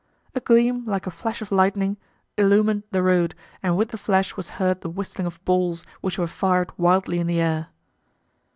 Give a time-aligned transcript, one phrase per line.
[0.33, 1.95] A gleam, like a flash of lightning,
[2.35, 6.25] illumined the road, and with the flash was heard the whistling of balls, which were
[6.25, 7.67] fired wildly in the air.